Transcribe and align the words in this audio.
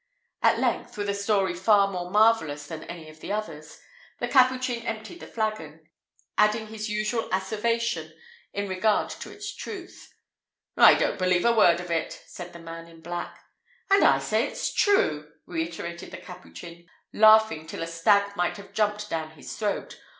At 0.41 0.57
length, 0.57 0.97
with 0.97 1.09
a 1.09 1.13
story 1.13 1.53
far 1.53 1.87
more 1.91 2.09
marvellous 2.09 2.65
than 2.65 2.83
any 2.85 3.07
of 3.07 3.19
the 3.19 3.31
others, 3.31 3.79
the 4.17 4.27
Capuchin 4.27 4.83
emptied 4.83 5.19
the 5.19 5.27
flagon, 5.27 5.87
adding 6.39 6.65
his 6.65 6.89
usual 6.89 7.29
asseveration 7.31 8.11
in 8.51 8.67
regard 8.67 9.11
to 9.11 9.29
its 9.31 9.55
truth. 9.55 10.11
"I 10.75 10.95
don't 10.95 11.19
believe 11.19 11.45
a 11.45 11.53
word 11.53 11.79
of 11.79 11.91
it," 11.91 12.19
said 12.25 12.51
the 12.51 12.57
man 12.57 12.87
in 12.87 13.01
black. 13.01 13.41
"And 13.91 14.03
I 14.03 14.17
say 14.17 14.47
it's 14.47 14.73
true," 14.73 15.31
reiterated 15.45 16.09
the 16.09 16.17
Capuchin, 16.17 16.87
laughing 17.13 17.67
till 17.67 17.83
a 17.83 17.85
stag 17.85 18.35
might 18.35 18.57
have 18.57 18.73
jumped 18.73 19.07
down 19.07 19.29
his 19.29 19.55
throat. 19.55 19.99